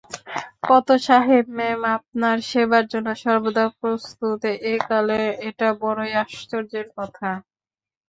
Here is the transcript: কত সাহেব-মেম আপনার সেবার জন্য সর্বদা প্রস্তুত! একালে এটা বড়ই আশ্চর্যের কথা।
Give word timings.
কত 0.63 0.87
সাহেব-মেম 1.05 1.79
আপনার 1.97 2.37
সেবার 2.49 2.83
জন্য 2.91 3.07
সর্বদা 3.23 3.65
প্রস্তুত! 3.79 4.41
একালে 4.71 5.19
এটা 5.49 5.69
বড়ই 5.81 6.13
আশ্চর্যের 6.23 6.87
কথা। 6.97 7.29